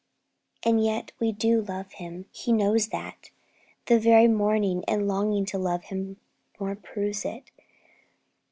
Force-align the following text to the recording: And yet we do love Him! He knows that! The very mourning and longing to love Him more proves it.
And 0.65 0.83
yet 0.83 1.11
we 1.19 1.31
do 1.31 1.61
love 1.61 1.91
Him! 1.91 2.25
He 2.31 2.51
knows 2.51 2.87
that! 2.87 3.29
The 3.85 3.99
very 3.99 4.27
mourning 4.27 4.83
and 4.87 5.07
longing 5.07 5.45
to 5.45 5.59
love 5.59 5.83
Him 5.83 6.17
more 6.59 6.75
proves 6.75 7.23
it. 7.23 7.51